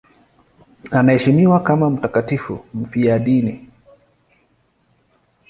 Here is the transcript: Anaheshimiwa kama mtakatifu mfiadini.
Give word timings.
Anaheshimiwa 0.91 1.59
kama 1.63 1.89
mtakatifu 1.89 2.65
mfiadini. 2.73 3.67